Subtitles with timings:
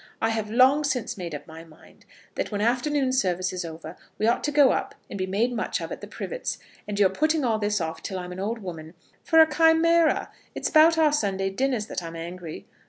[0.19, 4.25] I have long since made up my mind that when afternoon service is over, we
[4.25, 7.45] ought to go up and be made much of at the Privets; and you're putting
[7.45, 10.31] all this off till I'm an old woman for a chimera.
[10.55, 12.65] It's about our Sunday dinners that I'm angry.